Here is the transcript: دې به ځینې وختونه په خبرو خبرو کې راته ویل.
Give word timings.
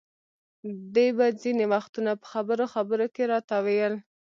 دې 0.95 1.07
به 1.17 1.27
ځینې 1.41 1.65
وختونه 1.73 2.11
په 2.21 2.27
خبرو 2.33 2.65
خبرو 2.73 3.05
کې 3.15 3.23
راته 3.31 3.55
ویل. 3.65 3.95